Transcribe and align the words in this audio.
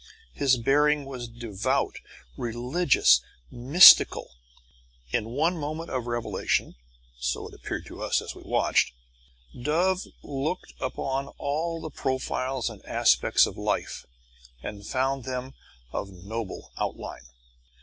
His 0.33 0.57
bearing 0.57 1.05
was 1.05 1.27
devout, 1.27 1.97
religious, 2.35 3.21
mystical. 3.51 4.31
In 5.11 5.29
one 5.29 5.55
moment 5.55 5.91
of 5.91 6.07
revelation 6.07 6.73
(so 7.19 7.47
it 7.47 7.53
appeared 7.53 7.85
to 7.85 8.01
us 8.01 8.19
as 8.19 8.33
we 8.33 8.41
watched) 8.41 8.93
Dove 9.53 10.07
looked 10.23 10.73
upon 10.79 11.27
all 11.37 11.79
the 11.79 11.91
profiles 11.91 12.67
and 12.67 12.83
aspects 12.87 13.45
of 13.45 13.59
life, 13.59 14.07
and 14.63 14.83
found 14.87 15.23
them 15.25 15.53
of 15.93 16.09
noble 16.09 16.71
outline. 16.79 17.27